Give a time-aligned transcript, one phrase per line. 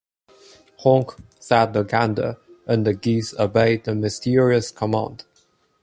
[0.79, 5.25] ‘Honk!’ said the gander, and the geese obeyed the mysterious command.